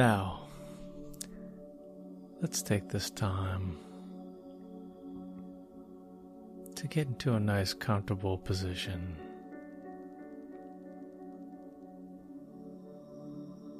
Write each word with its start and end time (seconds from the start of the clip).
Now, 0.00 0.44
let's 2.40 2.62
take 2.62 2.88
this 2.88 3.10
time 3.10 3.76
to 6.74 6.88
get 6.88 7.08
into 7.08 7.34
a 7.34 7.38
nice, 7.38 7.74
comfortable 7.74 8.38
position. 8.38 9.14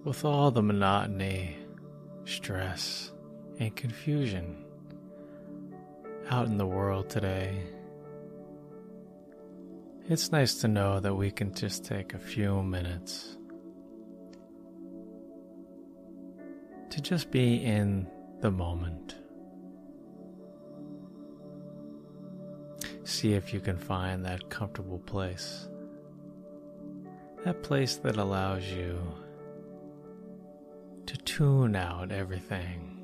With 0.04 0.22
all 0.26 0.50
the 0.50 0.60
monotony, 0.60 1.56
stress, 2.26 3.12
and 3.58 3.74
confusion 3.74 4.62
out 6.28 6.48
in 6.48 6.58
the 6.58 6.66
world 6.66 7.08
today, 7.08 7.62
it's 10.06 10.30
nice 10.30 10.56
to 10.56 10.68
know 10.68 11.00
that 11.00 11.14
we 11.14 11.30
can 11.30 11.54
just 11.54 11.86
take 11.86 12.12
a 12.12 12.18
few 12.18 12.62
minutes 12.62 13.38
to 16.90 17.00
just 17.00 17.30
be 17.30 17.56
in 17.64 18.06
the 18.40 18.50
moment. 18.50 19.14
See 23.04 23.32
if 23.34 23.54
you 23.54 23.60
can 23.60 23.76
find 23.76 24.24
that 24.24 24.50
comfortable 24.50 24.98
place. 24.98 25.68
That 27.44 27.62
place 27.62 27.96
that 27.96 28.16
allows 28.16 28.64
you 28.66 29.00
to 31.06 31.16
tune 31.16 31.74
out 31.74 32.12
everything. 32.12 33.02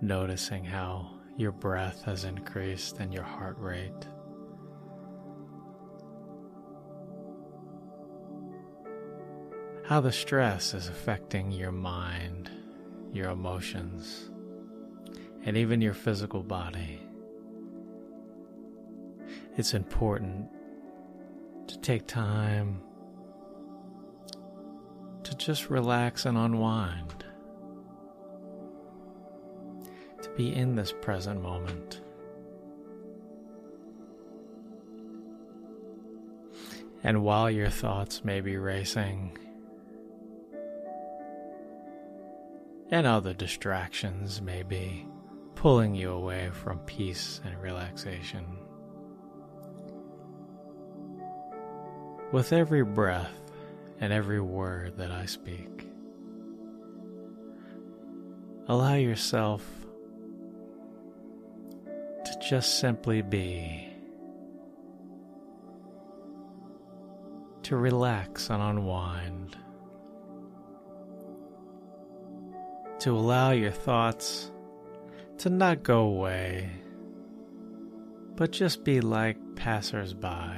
Noticing 0.00 0.64
how 0.64 1.10
your 1.36 1.52
breath 1.52 2.02
has 2.04 2.24
increased 2.24 2.98
and 2.98 3.12
your 3.12 3.22
heart 3.22 3.58
rate. 3.58 4.08
How 9.84 10.00
the 10.00 10.12
stress 10.12 10.72
is 10.72 10.88
affecting 10.88 11.52
your 11.52 11.70
mind, 11.70 12.50
your 13.12 13.30
emotions, 13.30 14.30
and 15.44 15.58
even 15.58 15.82
your 15.82 15.92
physical 15.92 16.42
body. 16.42 16.98
It's 19.58 19.74
important 19.74 20.48
to 21.66 21.78
take 21.80 22.06
time 22.06 22.80
to 25.22 25.36
just 25.36 25.68
relax 25.68 26.24
and 26.24 26.38
unwind, 26.38 27.24
to 30.22 30.30
be 30.30 30.54
in 30.54 30.76
this 30.76 30.94
present 31.02 31.42
moment. 31.42 32.00
And 37.02 37.22
while 37.22 37.50
your 37.50 37.68
thoughts 37.68 38.24
may 38.24 38.40
be 38.40 38.56
racing, 38.56 39.38
and 42.90 43.06
other 43.06 43.32
distractions 43.32 44.40
may 44.40 44.62
be 44.62 45.06
pulling 45.54 45.94
you 45.94 46.10
away 46.10 46.50
from 46.52 46.78
peace 46.80 47.40
and 47.44 47.60
relaxation. 47.60 48.44
With 52.32 52.52
every 52.52 52.84
breath 52.84 53.52
and 54.00 54.12
every 54.12 54.40
word 54.40 54.98
that 54.98 55.10
I 55.10 55.26
speak, 55.26 55.88
allow 58.68 58.94
yourself 58.94 59.64
to 62.24 62.38
just 62.46 62.78
simply 62.78 63.22
be, 63.22 63.88
to 67.62 67.76
relax 67.76 68.50
and 68.50 68.62
unwind. 68.62 69.56
To 73.04 73.14
allow 73.14 73.50
your 73.50 73.70
thoughts 73.70 74.50
to 75.36 75.50
not 75.50 75.82
go 75.82 76.04
away, 76.04 76.70
but 78.34 78.50
just 78.50 78.82
be 78.82 79.02
like 79.02 79.36
passersby. 79.56 80.54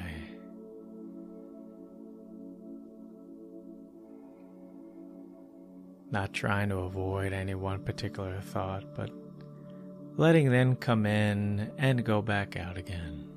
Not 6.13 6.33
trying 6.33 6.69
to 6.69 6.77
avoid 6.77 7.33
any 7.33 7.57
one 7.57 7.81
particular 7.81 8.41
thought, 8.41 8.95
but 8.95 9.11
letting 10.17 10.53
them 10.53 10.77
come 10.77 11.05
in 11.05 11.73
and 11.79 12.05
go 12.05 12.23
back 12.23 12.57
out 12.57 12.79
again. 12.79 13.29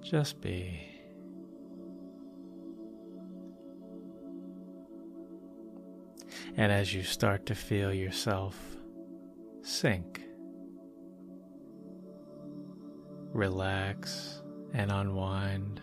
Just 0.00 0.40
be. 0.40 0.95
And 6.58 6.72
as 6.72 6.94
you 6.94 7.02
start 7.02 7.44
to 7.46 7.54
feel 7.54 7.92
yourself 7.92 8.58
sink, 9.60 10.22
relax, 13.32 14.42
and 14.72 14.90
unwind, 14.90 15.82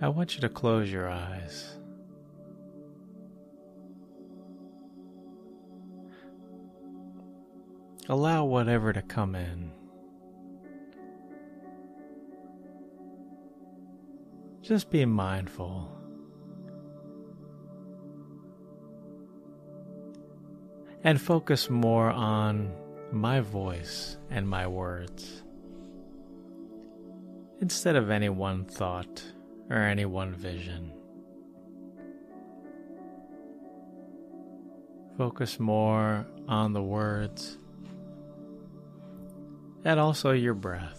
I 0.00 0.08
want 0.08 0.36
you 0.36 0.40
to 0.42 0.48
close 0.48 0.92
your 0.92 1.10
eyes. 1.10 1.76
Allow 8.08 8.44
whatever 8.44 8.92
to 8.92 9.02
come 9.02 9.34
in. 9.34 9.72
Just 14.60 14.88
be 14.90 15.04
mindful 15.04 16.01
and 21.04 21.20
focus 21.20 21.68
more 21.68 22.10
on 22.10 22.72
my 23.10 23.40
voice 23.40 24.16
and 24.30 24.48
my 24.48 24.66
words 24.66 25.42
instead 27.60 27.96
of 27.96 28.10
any 28.10 28.28
one 28.28 28.64
thought 28.64 29.22
or 29.70 29.76
any 29.76 30.04
one 30.04 30.34
vision. 30.34 30.92
Focus 35.16 35.60
more 35.60 36.26
on 36.48 36.72
the 36.72 36.82
words 36.82 37.58
and 39.84 40.00
also 40.00 40.32
your 40.32 40.54
breath. 40.54 40.98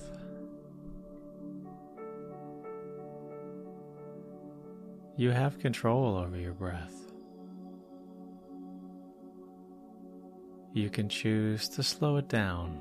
You 5.15 5.31
have 5.31 5.59
control 5.59 6.17
over 6.17 6.37
your 6.37 6.53
breath. 6.53 7.02
You 10.73 10.89
can 10.89 11.07
choose 11.07 11.69
to 11.69 11.83
slow 11.83 12.17
it 12.17 12.27
down 12.27 12.79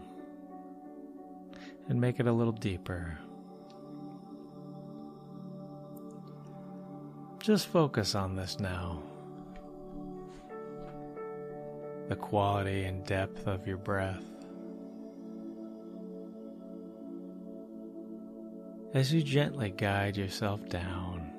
and 1.89 2.01
make 2.01 2.19
it 2.19 2.27
a 2.27 2.33
little 2.33 2.53
deeper. 2.53 3.19
Just 7.39 7.67
focus 7.67 8.15
on 8.15 8.35
this 8.35 8.59
now. 8.59 9.03
The 12.09 12.17
quality 12.17 12.85
and 12.85 13.05
depth 13.05 13.47
of 13.47 13.67
your 13.67 13.77
breath. 13.77 14.25
As 18.95 19.13
you 19.13 19.23
gently 19.23 19.71
guide 19.71 20.17
yourself 20.17 20.67
down, 20.69 21.31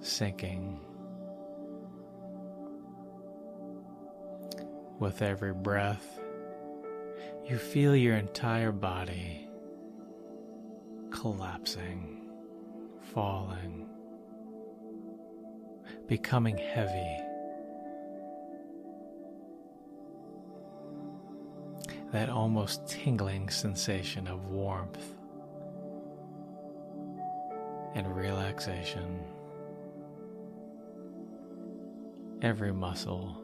sinking 0.00 0.80
With 4.98 5.20
every 5.20 5.52
breath, 5.52 6.18
you 7.46 7.58
feel 7.58 7.94
your 7.94 8.16
entire 8.16 8.72
body 8.72 9.46
collapsing, 11.10 12.22
falling, 13.12 13.86
becoming 16.06 16.56
heavy. 16.56 17.18
That 22.12 22.30
almost 22.30 22.88
tingling 22.88 23.50
sensation 23.50 24.26
of 24.26 24.46
warmth 24.46 25.12
and 27.94 28.16
relaxation. 28.16 29.20
Every 32.40 32.72
muscle 32.72 33.42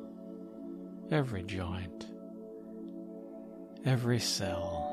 every 1.11 1.43
joint, 1.43 2.07
every 3.85 4.19
cell. 4.19 4.89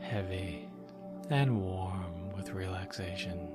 Heavy 0.00 0.68
and 1.30 1.60
warm 1.60 2.30
with 2.36 2.50
relaxation. 2.50 3.48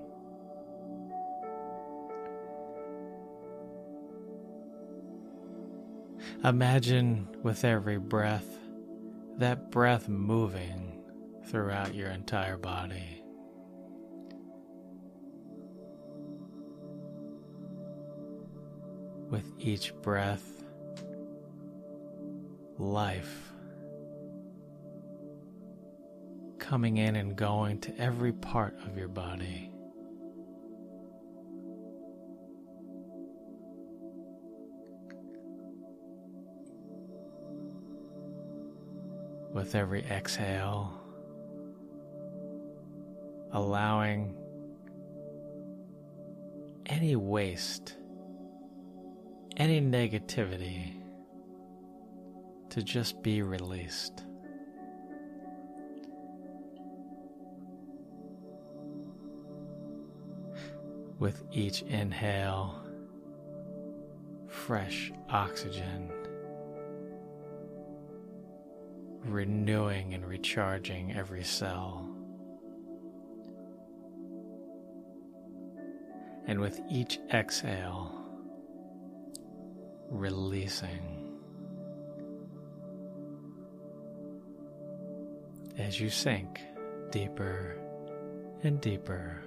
Imagine 6.43 7.27
with 7.43 7.65
every 7.65 7.97
breath, 7.97 8.59
that 9.37 9.71
breath 9.71 10.07
moving 10.07 11.03
throughout 11.45 11.93
your 11.95 12.09
entire 12.09 12.57
body. 12.57 13.14
With 19.29 19.51
each 19.59 19.93
breath, 20.01 20.63
life 22.77 23.51
coming 26.59 26.97
in 26.97 27.15
and 27.15 27.35
going 27.35 27.79
to 27.79 27.95
every 27.99 28.33
part 28.33 28.75
of 28.85 28.97
your 28.97 29.07
body. 29.07 29.71
With 39.53 39.75
every 39.75 40.03
exhale, 40.05 40.93
allowing 43.51 44.35
any 46.87 47.15
waste, 47.15 47.95
any 49.57 49.79
negativity 49.79 50.93
to 52.69 52.83
just 52.83 53.21
be 53.23 53.41
released. 53.41 54.23
With 61.19 61.43
each 61.51 61.83
inhale, 61.83 62.81
fresh 64.47 65.13
oxygen, 65.29 66.11
renewing 69.23 70.13
and 70.13 70.25
recharging 70.25 71.13
every 71.13 71.43
cell. 71.43 72.09
And 76.47 76.59
with 76.59 76.81
each 76.91 77.19
exhale, 77.33 78.24
releasing. 80.09 81.25
as 85.77 85.99
you 85.99 86.09
sink 86.09 86.61
deeper 87.11 87.77
and 88.63 88.79
deeper 88.81 89.41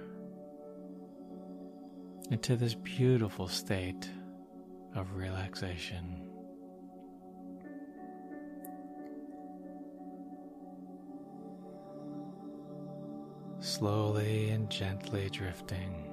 into 2.31 2.55
this 2.55 2.75
beautiful 2.75 3.47
state 3.47 4.09
of 4.95 5.15
relaxation. 5.15 6.21
Slowly 13.59 14.49
and 14.51 14.69
gently 14.69 15.29
drifting. 15.29 16.08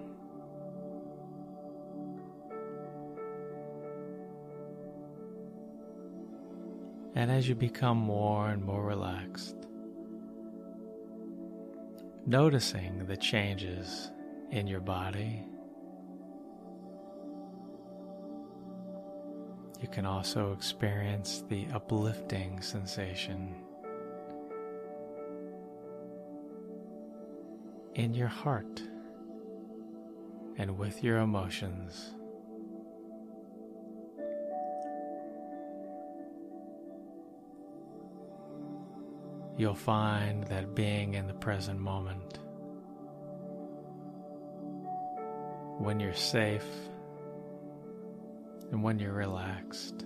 And 7.17 7.31
as 7.31 7.49
you 7.49 7.55
become 7.55 7.97
more 7.97 8.51
and 8.51 8.63
more 8.63 8.85
relaxed, 8.85 9.57
noticing 12.27 13.07
the 13.07 13.17
changes 13.17 14.11
in 14.51 14.67
your 14.67 14.81
body. 14.81 15.43
You 19.81 19.89
can 19.89 20.05
also 20.05 20.53
experience 20.53 21.43
the 21.49 21.67
uplifting 21.73 22.61
sensation 22.61 23.55
in 27.95 28.13
your 28.13 28.29
heart 28.29 28.83
and 30.59 30.77
with 30.77 31.03
your 31.03 31.19
emotions. 31.19 32.16
You'll 39.57 39.75
find 39.75 40.45
that 40.45 40.75
being 40.75 41.15
in 41.15 41.27
the 41.27 41.35
present 41.35 41.81
moment, 41.81 42.39
when 45.79 46.01
you're 46.01 46.15
safe 46.15 46.67
and 48.71 48.83
when 48.83 48.99
you're 48.99 49.13
relaxed, 49.13 50.05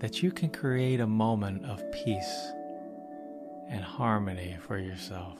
that 0.00 0.22
you 0.22 0.30
can 0.30 0.50
create 0.50 1.00
a 1.00 1.06
moment 1.06 1.64
of 1.64 1.82
peace 1.92 2.52
and 3.70 3.82
harmony 3.82 4.56
for 4.66 4.78
yourself. 4.78 5.38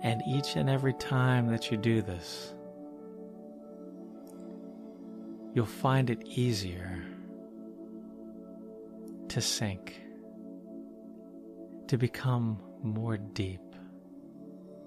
And 0.00 0.22
each 0.26 0.54
and 0.56 0.70
every 0.70 0.94
time 0.94 1.48
that 1.48 1.70
you 1.70 1.76
do 1.76 2.00
this, 2.00 2.54
you'll 5.58 5.66
find 5.66 6.08
it 6.08 6.22
easier 6.24 7.02
to 9.28 9.40
sink, 9.40 10.00
to 11.88 11.98
become 11.98 12.62
more 12.80 13.16
deep 13.16 13.74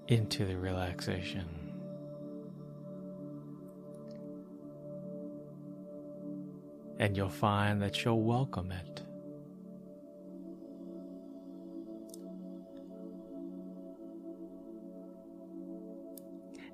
into 0.08 0.46
the 0.46 0.56
relaxation. 0.56 1.46
And 6.98 7.18
you'll 7.18 7.28
find 7.28 7.82
that 7.82 8.02
you'll 8.02 8.22
welcome 8.22 8.72
it. 8.72 9.02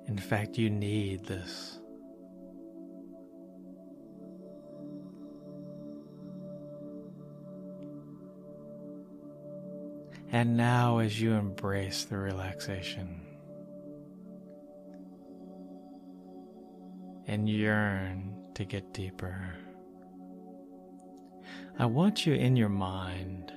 In 0.07 0.17
fact, 0.17 0.57
you 0.57 0.69
need 0.69 1.25
this. 1.25 1.79
And 10.31 10.55
now, 10.55 10.99
as 10.99 11.19
you 11.19 11.33
embrace 11.33 12.05
the 12.05 12.17
relaxation 12.17 13.21
and 17.25 17.49
yearn 17.49 18.35
to 18.53 18.63
get 18.63 18.93
deeper, 18.93 19.55
I 21.79 21.87
want 21.87 22.27
you 22.27 22.35
in 22.35 22.55
your 22.55 22.69
mind 22.69 23.51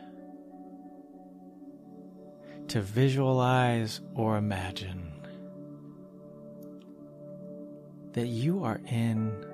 to 2.69 2.81
visualize 2.81 4.00
or 4.14 4.38
imagine 4.38 5.12
that 8.12 8.29
you 8.29 8.64
are 8.64 8.81
in 8.87 9.45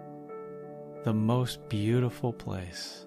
the 1.03 1.13
most 1.13 1.69
beautiful 1.69 2.33
place 2.33 3.07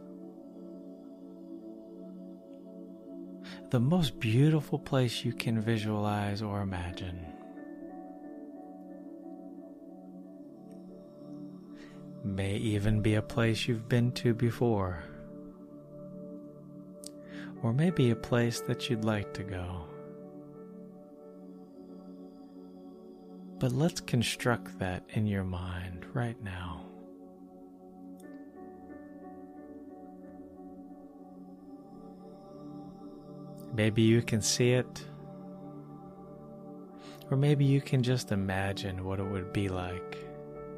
the 3.71 3.79
most 3.79 4.19
beautiful 4.19 4.77
place 4.77 5.23
you 5.23 5.31
can 5.31 5.61
visualize 5.61 6.41
or 6.41 6.59
imagine. 6.59 7.25
May 12.21 12.57
even 12.57 13.01
be 13.01 13.15
a 13.15 13.21
place 13.21 13.69
you've 13.69 13.87
been 13.87 14.11
to 14.13 14.33
before, 14.33 15.01
or 17.63 17.71
maybe 17.71 18.09
a 18.09 18.15
place 18.15 18.59
that 18.59 18.89
you'd 18.89 19.05
like 19.05 19.33
to 19.35 19.43
go. 19.43 19.85
But 23.57 23.71
let's 23.71 24.01
construct 24.01 24.79
that 24.79 25.05
in 25.11 25.25
your 25.25 25.45
mind 25.45 26.05
right 26.13 26.41
now. 26.43 26.81
Maybe 33.73 34.01
you 34.01 34.21
can 34.21 34.41
see 34.41 34.71
it, 34.71 35.05
or 37.29 37.37
maybe 37.37 37.63
you 37.63 37.81
can 37.81 38.03
just 38.03 38.31
imagine 38.31 39.05
what 39.05 39.19
it 39.19 39.25
would 39.25 39.53
be 39.53 39.69
like 39.69 40.17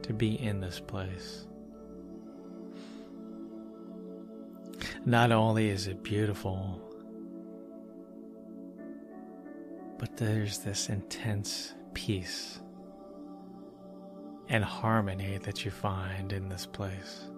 to 0.04 0.14
be 0.14 0.40
in 0.40 0.60
this 0.60 0.80
place. 0.80 1.48
Not 5.06 5.32
only 5.32 5.70
is 5.70 5.88
it 5.88 6.04
beautiful, 6.04 6.80
but 9.98 10.16
there's 10.18 10.60
this 10.60 10.90
intense 10.90 11.74
peace 11.94 12.60
and 14.50 14.64
harmony 14.64 15.40
that 15.40 15.66
you 15.66 15.72
find 15.72 16.32
in 16.32 16.48
this 16.48 16.66
place. 16.66 17.30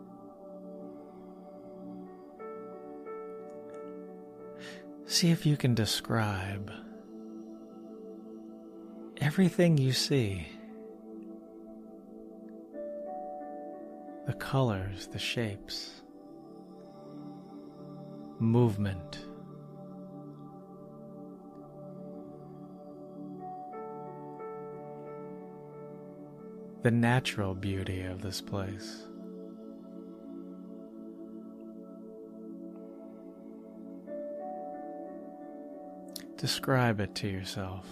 See 5.15 5.31
if 5.31 5.45
you 5.45 5.55
can 5.55 5.73
describe 5.73 6.69
everything 9.21 9.77
you 9.77 9.93
see 9.93 10.45
the 14.27 14.33
colors, 14.33 15.07
the 15.07 15.17
shapes, 15.17 16.01
movement. 18.39 19.25
The 26.81 26.91
natural 26.91 27.55
beauty 27.55 28.01
of 28.01 28.21
this 28.21 28.41
place. 28.41 29.07
Describe 36.45 36.99
it 36.99 37.15
to 37.15 37.27
yourself. 37.27 37.87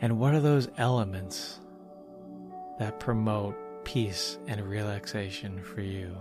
And 0.00 0.20
what 0.20 0.32
are 0.32 0.38
those 0.38 0.68
elements 0.78 1.58
that 2.78 3.00
promote 3.00 3.56
peace 3.84 4.38
and 4.46 4.60
relaxation 4.60 5.60
for 5.60 5.80
you? 5.80 6.16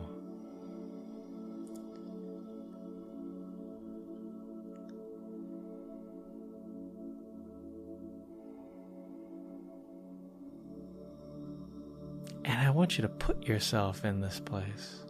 And 12.45 12.59
I 12.59 12.71
want 12.71 12.97
you 12.97 13.03
to 13.03 13.09
put 13.09 13.47
yourself 13.47 14.03
in 14.03 14.21
this 14.21 14.39
place. 14.39 15.03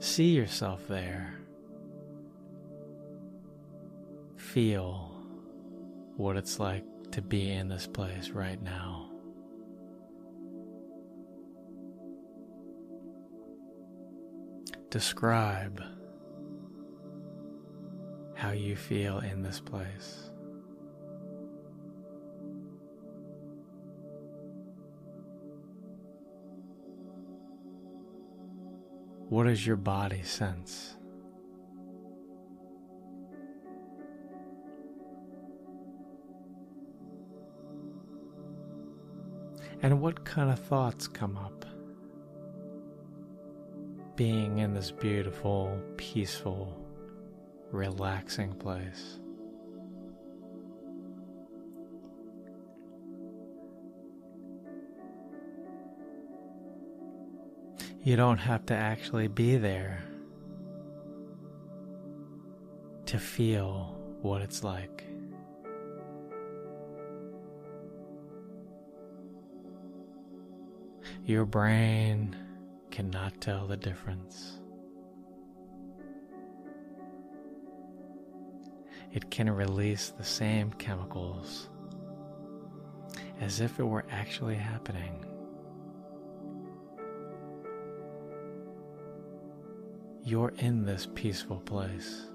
See 0.00 0.30
yourself 0.30 0.88
there. 0.88 1.39
Feel 4.52 5.12
what 6.16 6.36
it's 6.36 6.58
like 6.58 6.82
to 7.12 7.22
be 7.22 7.52
in 7.52 7.68
this 7.68 7.86
place 7.86 8.30
right 8.30 8.60
now. 8.60 9.08
Describe 14.90 15.80
how 18.34 18.50
you 18.50 18.74
feel 18.74 19.20
in 19.20 19.42
this 19.42 19.60
place. 19.60 20.30
What 29.28 29.44
does 29.44 29.64
your 29.64 29.76
body 29.76 30.24
sense? 30.24 30.96
And 39.82 40.00
what 40.00 40.24
kind 40.24 40.50
of 40.50 40.58
thoughts 40.58 41.08
come 41.08 41.38
up? 41.38 41.64
Being 44.14 44.58
in 44.58 44.74
this 44.74 44.90
beautiful, 44.90 45.80
peaceful, 45.96 46.76
relaxing 47.70 48.52
place. 48.52 49.18
You 58.02 58.16
don't 58.16 58.38
have 58.38 58.64
to 58.66 58.74
actually 58.74 59.28
be 59.28 59.56
there 59.56 60.02
to 63.06 63.18
feel 63.18 63.98
what 64.22 64.42
it's 64.42 64.62
like. 64.62 65.09
Your 71.30 71.44
brain 71.44 72.34
cannot 72.90 73.40
tell 73.40 73.68
the 73.68 73.76
difference. 73.76 74.58
It 79.12 79.30
can 79.30 79.48
release 79.48 80.08
the 80.08 80.24
same 80.24 80.72
chemicals 80.72 81.68
as 83.40 83.60
if 83.60 83.78
it 83.78 83.84
were 83.84 84.06
actually 84.10 84.56
happening. 84.56 85.24
You're 90.24 90.52
in 90.58 90.84
this 90.84 91.06
peaceful 91.14 91.60
place. 91.60 92.26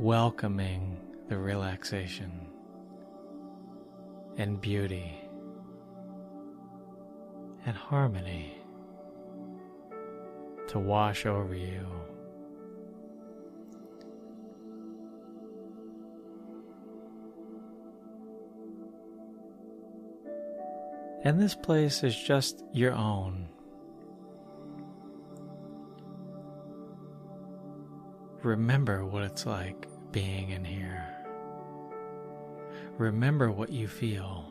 Welcoming 0.00 0.98
the 1.28 1.38
relaxation 1.38 2.48
and 4.40 4.58
beauty 4.58 5.20
and 7.66 7.76
harmony 7.76 8.56
to 10.66 10.78
wash 10.78 11.26
over 11.26 11.54
you. 11.54 11.86
And 21.22 21.38
this 21.38 21.54
place 21.54 22.02
is 22.02 22.16
just 22.16 22.64
your 22.72 22.94
own. 22.94 23.46
Remember 28.42 29.04
what 29.04 29.22
it's 29.22 29.44
like 29.44 29.86
being 30.12 30.48
in 30.48 30.64
here. 30.64 31.19
Remember 33.00 33.50
what 33.50 33.72
you 33.72 33.88
feel. 33.88 34.44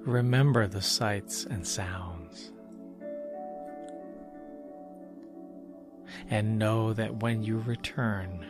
Remember 0.00 0.66
the 0.66 0.82
sights 0.82 1.46
and 1.48 1.64
sounds. 1.64 2.50
And 6.28 6.58
know 6.58 6.92
that 6.92 7.22
when 7.22 7.44
you 7.44 7.58
return, 7.58 8.44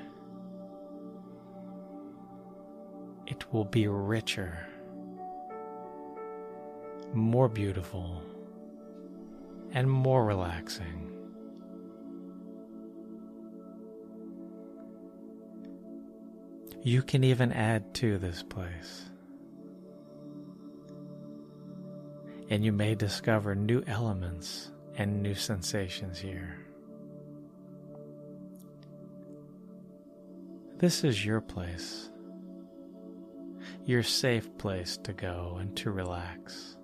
it 3.26 3.52
will 3.52 3.66
be 3.66 3.86
richer, 3.86 4.66
more 7.12 7.50
beautiful, 7.50 8.22
and 9.72 9.90
more 9.90 10.24
relaxing. 10.24 11.11
You 16.84 17.02
can 17.02 17.22
even 17.22 17.52
add 17.52 17.94
to 17.94 18.18
this 18.18 18.42
place. 18.42 19.08
And 22.50 22.64
you 22.64 22.72
may 22.72 22.96
discover 22.96 23.54
new 23.54 23.84
elements 23.86 24.72
and 24.96 25.22
new 25.22 25.34
sensations 25.34 26.18
here. 26.18 26.58
This 30.78 31.04
is 31.04 31.24
your 31.24 31.40
place, 31.40 32.10
your 33.86 34.02
safe 34.02 34.58
place 34.58 34.96
to 35.04 35.12
go 35.12 35.58
and 35.60 35.76
to 35.76 35.92
relax. 35.92 36.76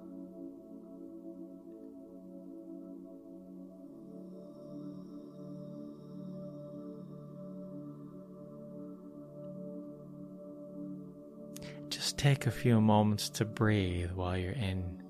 Take 12.18 12.48
a 12.48 12.50
few 12.50 12.80
moments 12.80 13.30
to 13.30 13.44
breathe 13.44 14.10
while 14.10 14.37
you're 14.37 14.50
in 14.50 15.00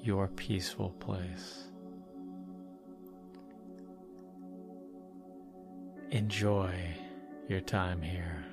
your 0.00 0.28
peaceful 0.28 0.92
place. 0.98 1.64
Enjoy 6.10 6.74
your 7.50 7.60
time 7.60 8.00
here. 8.00 8.46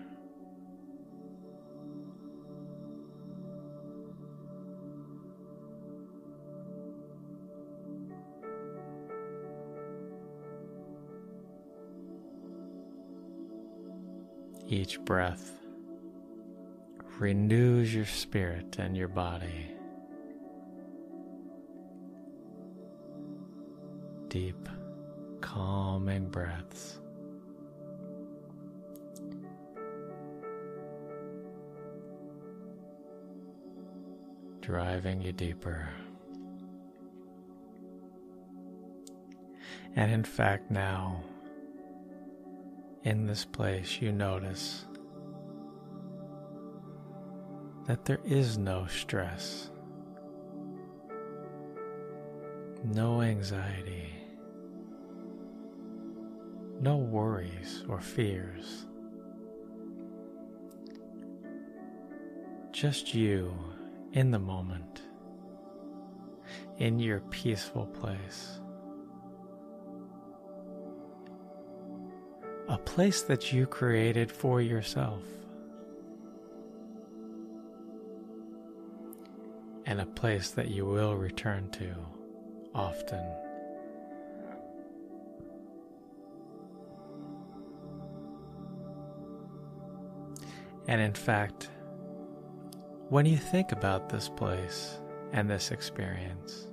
Each 14.68 15.00
breath 15.00 15.65
renews 17.20 17.94
your 17.94 18.06
spirit 18.06 18.78
and 18.78 18.96
your 18.98 19.08
body. 19.08 19.68
Deep, 24.28 24.68
calming 25.40 26.28
breaths. 26.28 27.00
Driving 34.62 35.22
you 35.22 35.32
deeper. 35.32 35.88
And 39.96 40.12
in 40.12 40.24
fact, 40.26 40.70
now, 40.70 41.24
in 43.04 43.28
this 43.28 43.46
place, 43.46 44.02
you 44.02 44.12
notice 44.12 44.86
that 47.88 48.06
there 48.06 48.20
is 48.26 48.58
no 48.58 48.88
stress, 48.88 49.70
no 52.84 53.22
anxiety, 53.22 54.12
no 56.80 56.98
worries 56.98 57.84
or 57.88 58.02
fears. 58.02 58.88
Just 62.72 63.14
you 63.14 63.54
in 64.14 64.32
the 64.32 64.40
moment, 64.40 65.04
in 66.78 67.00
your 67.00 67.20
peaceful 67.30 67.86
place. 67.86 68.60
A 72.68 72.78
place 72.80 73.22
that 73.22 73.54
you 73.54 73.68
created 73.68 74.32
for 74.32 74.60
yourself. 74.60 75.22
And 79.86 80.02
a 80.02 80.06
place 80.06 80.50
that 80.52 80.70
you 80.70 80.86
will 80.86 81.16
return 81.16 81.70
to 81.72 81.96
often. 82.74 83.24
And 90.88 91.02
in 91.02 91.14
fact, 91.14 91.70
when 93.10 93.26
you 93.26 93.38
think 93.38 93.72
about 93.72 94.10
this 94.10 94.30
place 94.30 95.00
and 95.32 95.50
this 95.50 95.72
experience, 95.72 96.68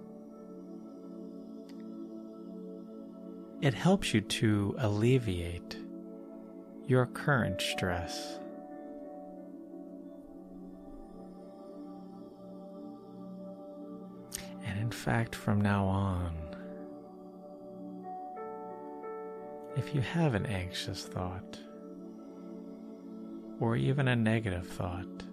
it 3.60 3.74
helps 3.74 4.12
you 4.12 4.20
to 4.20 4.74
alleviate 4.78 5.76
your 6.86 7.06
current 7.06 7.60
stress. 7.60 8.40
Fact, 15.02 15.34
from 15.34 15.60
now 15.60 15.84
on, 15.84 16.32
if 19.74 19.96
you 19.96 20.00
have 20.00 20.34
an 20.34 20.46
anxious 20.46 21.02
thought, 21.02 21.58
or 23.58 23.74
even 23.74 24.06
a 24.06 24.14
negative 24.14 24.64
thought, 24.68 25.24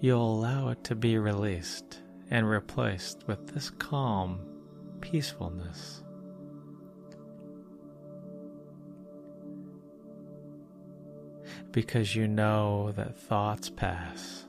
you'll 0.00 0.34
allow 0.34 0.68
it 0.68 0.84
to 0.84 0.94
be 0.94 1.16
released 1.16 2.02
and 2.30 2.46
replaced 2.46 3.26
with 3.26 3.54
this 3.54 3.70
calm 3.70 4.38
peacefulness. 5.00 6.02
Because 11.70 12.14
you 12.14 12.28
know 12.28 12.92
that 12.96 13.16
thoughts 13.16 13.70
pass. 13.70 14.44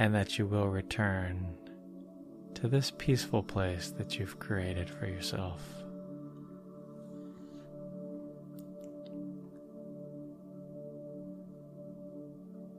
And 0.00 0.14
that 0.14 0.38
you 0.38 0.46
will 0.46 0.68
return 0.68 1.56
to 2.54 2.68
this 2.68 2.92
peaceful 2.98 3.42
place 3.42 3.90
that 3.98 4.16
you've 4.16 4.38
created 4.38 4.88
for 4.88 5.06
yourself. 5.06 5.60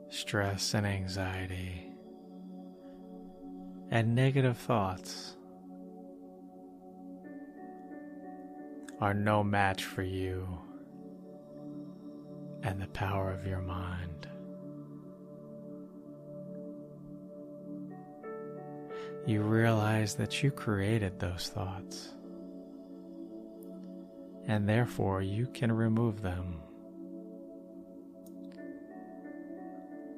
Stress 0.08 0.74
and 0.74 0.88
anxiety 0.88 1.92
and 3.92 4.16
negative 4.16 4.58
thoughts 4.58 5.36
are 9.02 9.14
no 9.14 9.44
match 9.44 9.84
for 9.84 10.04
you 10.04 10.48
and 12.64 12.82
the 12.82 12.88
power 12.88 13.34
of 13.34 13.46
your 13.46 13.62
mind. 13.62 14.29
You 19.30 19.44
realize 19.44 20.16
that 20.16 20.42
you 20.42 20.50
created 20.50 21.20
those 21.20 21.52
thoughts. 21.54 22.16
And 24.48 24.68
therefore, 24.68 25.22
you 25.22 25.46
can 25.54 25.72
remove 25.72 26.24
them. 26.24 26.62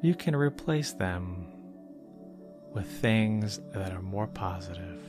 You 0.02 0.16
can 0.16 0.34
replace 0.34 0.94
them 0.94 1.52
with 2.74 2.88
things 2.88 3.60
that 3.74 3.92
are 3.92 4.02
more 4.02 4.28
positive. 4.28 5.02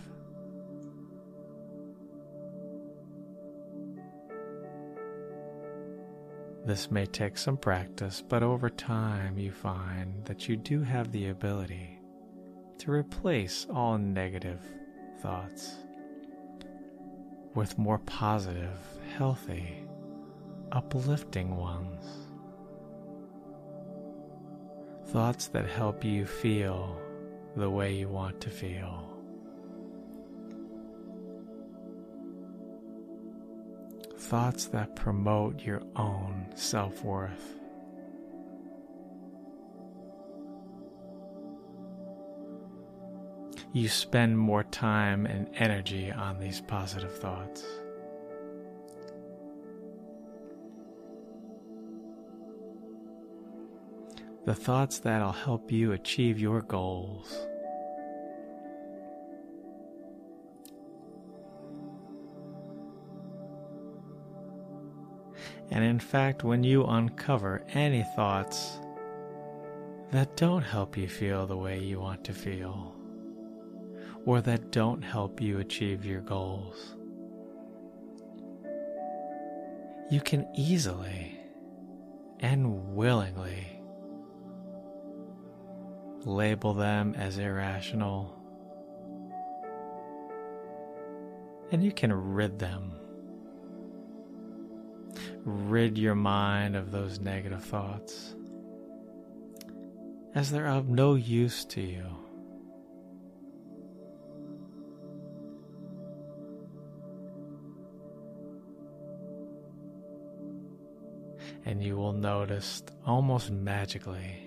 This 6.67 6.91
may 6.91 7.07
take 7.07 7.39
some 7.39 7.57
practice, 7.57 8.21
but 8.29 8.43
over 8.43 8.69
time 8.69 9.39
you 9.39 9.53
find 9.53 10.25
that 10.25 10.49
you 10.49 10.57
do 10.57 10.83
have 10.83 11.13
the 11.13 11.29
ability 11.29 12.02
to 12.83 12.91
replace 12.91 13.65
all 13.73 13.97
negative 13.97 14.59
thoughts 15.21 15.77
with 17.55 17.79
more 17.79 17.99
positive, 17.99 18.77
healthy, 19.17 19.85
uplifting 20.73 21.55
ones. 21.55 22.05
Thoughts 25.11 25.47
that 25.49 25.65
help 25.67 26.05
you 26.05 26.27
feel 26.27 27.01
the 27.55 27.71
way 27.71 27.95
you 27.95 28.09
want 28.09 28.41
to 28.41 28.51
feel. 28.51 29.09
Thoughts 34.19 34.65
that 34.67 34.97
promote 34.97 35.63
your 35.63 35.83
own 35.95 36.47
self 36.57 37.05
worth. 37.05 37.62
You 43.73 43.89
spend 43.89 44.39
more 44.39 44.65
time 44.65 45.25
and 45.25 45.49
energy 45.55 46.13
on 46.13 46.39
these 46.39 46.61
positive 46.61 47.17
thoughts. 47.19 47.65
The 54.45 54.55
thoughts 54.55 54.99
that'll 54.99 55.33
help 55.33 55.71
you 55.73 55.93
achieve 55.93 56.39
your 56.39 56.61
goals. 56.63 57.47
And 65.71 65.83
in 65.83 65.99
fact, 65.99 66.45
when 66.45 66.63
you 66.63 66.85
uncover 66.85 67.65
any 67.73 68.05
thoughts 68.15 68.79
that 70.11 70.37
don't 70.37 70.63
help 70.63 70.99
you 70.99 71.09
feel 71.09 71.47
the 71.47 71.57
way 71.57 71.79
you 71.79 71.99
want 71.99 72.25
to 72.25 72.35
feel, 72.35 72.95
or 74.25 74.41
that 74.41 74.71
don't 74.71 75.03
help 75.03 75.41
you 75.41 75.59
achieve 75.59 76.05
your 76.05 76.21
goals. 76.21 76.97
You 80.11 80.21
can 80.21 80.47
easily 80.55 81.39
and 82.41 82.95
willingly 82.95 83.81
label 86.25 86.75
them 86.75 87.15
as 87.17 87.39
irrational, 87.39 88.39
and 91.71 91.83
you 91.83 91.93
can 91.93 92.13
rid 92.13 92.59
them. 92.59 92.93
Rid 95.45 95.99
your 95.99 96.15
mind 96.15 96.77
of 96.77 96.93
those 96.93 97.19
negative 97.19 97.65
thoughts 97.65 98.37
as 100.35 100.51
they're 100.51 100.69
of 100.69 100.89
no 100.89 101.15
use 101.15 101.65
to 101.65 101.81
you. 101.81 102.22
And 111.65 111.83
you 111.83 111.97
will 111.97 112.13
notice 112.13 112.83
almost 113.07 113.51
magically 113.51 114.43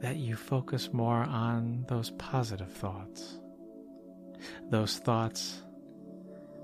that 0.00 0.16
you 0.16 0.36
focus 0.36 0.92
more 0.92 1.24
on 1.24 1.84
those 1.88 2.10
positive 2.12 2.72
thoughts, 2.72 3.38
those 4.70 4.98
thoughts 4.98 5.62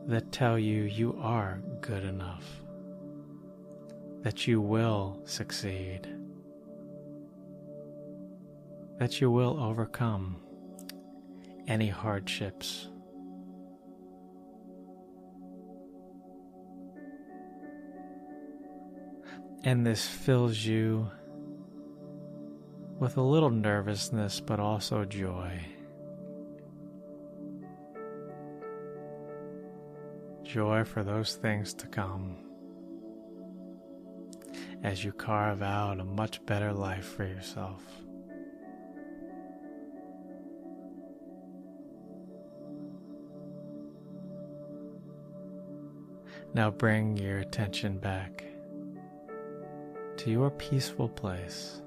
that 0.06 0.30
tell 0.30 0.58
you 0.58 0.82
you 0.82 1.18
are 1.20 1.60
good 1.80 2.04
enough, 2.04 2.44
that 4.22 4.46
you 4.46 4.60
will 4.60 5.20
succeed, 5.24 6.06
that 8.98 9.20
you 9.20 9.30
will 9.30 9.60
overcome 9.60 10.36
any 11.66 11.88
hardships 11.88 12.88
And 19.66 19.86
this 19.86 20.06
fills 20.06 20.58
you 20.58 21.10
with 22.98 23.16
a 23.16 23.22
little 23.22 23.48
nervousness, 23.48 24.38
but 24.38 24.60
also 24.60 25.06
joy. 25.06 25.58
Joy 30.42 30.84
for 30.84 31.02
those 31.02 31.36
things 31.36 31.72
to 31.74 31.86
come 31.86 32.36
as 34.82 35.02
you 35.02 35.12
carve 35.12 35.62
out 35.62 35.98
a 35.98 36.04
much 36.04 36.44
better 36.44 36.70
life 36.70 37.06
for 37.06 37.24
yourself. 37.24 37.82
Now 46.52 46.70
bring 46.70 47.16
your 47.16 47.38
attention 47.38 47.96
back 47.96 48.44
to 50.24 50.30
your 50.30 50.50
peaceful 50.52 51.06
place. 51.06 51.82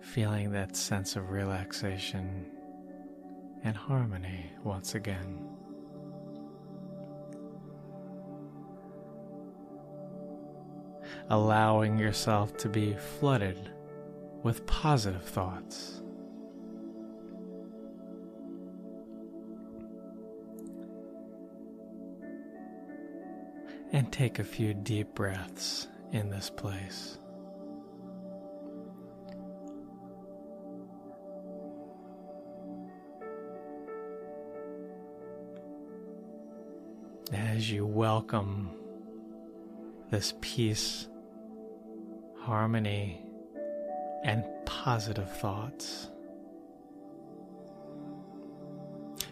Feeling 0.00 0.52
that 0.52 0.76
sense 0.76 1.16
of 1.16 1.30
relaxation 1.30 2.46
and 3.64 3.76
harmony 3.76 4.52
once 4.62 4.94
again. 4.94 5.44
Allowing 11.30 11.98
yourself 11.98 12.56
to 12.58 12.68
be 12.68 12.94
flooded 13.18 13.72
with 14.44 14.64
positive 14.66 15.24
thoughts. 15.24 16.00
And 23.92 24.12
take 24.12 24.38
a 24.38 24.44
few 24.44 24.74
deep 24.74 25.14
breaths 25.14 25.88
in 26.12 26.30
this 26.30 26.50
place. 26.50 27.18
As 37.32 37.70
you 37.70 37.86
welcome 37.86 38.70
this 40.10 40.34
peace, 40.40 41.08
harmony, 42.38 43.24
and 44.24 44.44
positive 44.66 45.30
thoughts, 45.38 46.08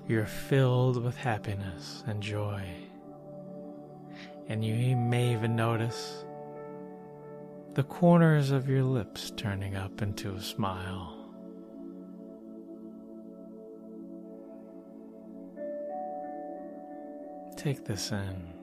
you're 0.07 0.27
filled 0.27 1.03
with 1.03 1.17
happiness 1.17 2.05
and 2.07 2.23
joy 2.23 2.65
and 4.49 4.65
you 4.65 4.97
may 4.97 5.33
even 5.33 5.55
notice 5.55 6.25
the 7.75 7.83
corners 7.83 8.51
of 8.51 8.69
your 8.69 8.83
lips 8.83 9.31
turning 9.37 9.77
up 9.77 10.03
into 10.03 10.33
a 10.35 10.41
smile. 10.41 11.15
Take 17.57 17.85
this 17.85 18.11
in. 18.11 18.55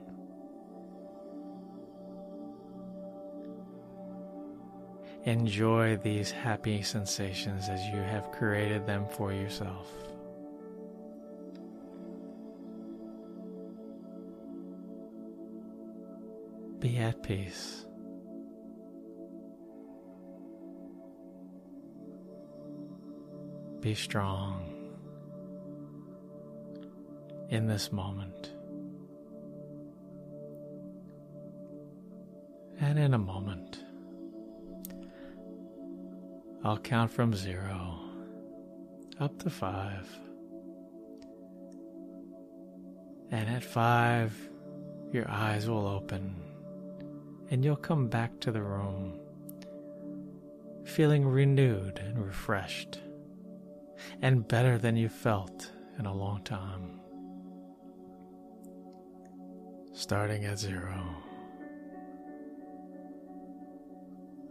Enjoy 5.25 5.97
these 5.97 6.31
happy 6.31 6.81
sensations 6.81 7.69
as 7.69 7.85
you 7.87 7.97
have 7.97 8.31
created 8.31 8.85
them 8.85 9.05
for 9.09 9.33
yourself. 9.33 9.91
Be 16.85 16.99
at 16.99 17.23
peace. 17.23 17.83
Be 23.79 23.95
strong 23.95 24.71
in 27.49 27.65
this 27.65 27.91
moment. 27.91 28.51
And 32.79 32.99
in 32.99 33.15
a 33.15 33.17
moment, 33.17 33.79
I'll 36.63 36.77
count 36.77 37.09
from 37.09 37.33
zero 37.33 37.99
up 39.19 39.39
to 39.39 39.49
five. 39.49 40.07
And 43.31 43.49
at 43.49 43.63
five, 43.63 44.37
your 45.11 45.27
eyes 45.27 45.67
will 45.67 45.87
open 45.87 46.44
and 47.49 47.63
you'll 47.63 47.75
come 47.75 48.07
back 48.07 48.39
to 48.39 48.51
the 48.51 48.61
room 48.61 49.19
feeling 50.85 51.27
renewed 51.27 51.99
and 51.99 52.23
refreshed 52.23 52.99
and 54.21 54.47
better 54.47 54.77
than 54.77 54.95
you 54.95 55.09
felt 55.09 55.71
in 55.97 56.05
a 56.05 56.13
long 56.13 56.43
time. 56.43 56.99
Starting 59.93 60.45
at 60.45 60.59
zero, 60.59 61.03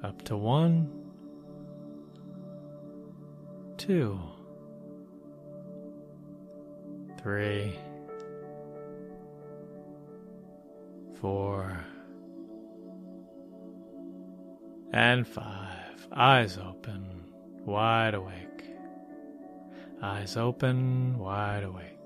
up 0.03 0.21
to 0.23 0.37
one, 0.37 0.91
two, 3.77 4.19
three, 7.23 7.79
four 11.21 11.85
and 14.95 15.27
five. 15.27 16.07
Eyes 16.13 16.57
open, 16.57 17.05
wide 17.67 18.15
awake. 18.15 18.65
Eyes 20.01 20.37
open, 20.37 21.19
wide 21.19 21.65
awake. 21.65 21.99